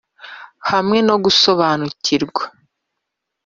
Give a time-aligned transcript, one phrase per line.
[0.69, 2.43] hamwe no gusobanukirwa.